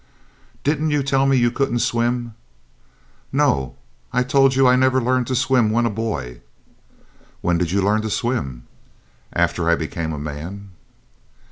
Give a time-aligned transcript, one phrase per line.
[0.63, 2.33] "Didn't you tell me you couldn't swim?"
[3.31, 3.75] "No;
[4.11, 6.41] I told you I had never learned to swim when a boy."
[7.41, 8.63] "When did you learn to swim?"
[9.31, 10.71] "After I became a man."